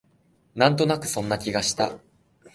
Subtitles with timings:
[0.55, 1.99] なんとなくそんな気がした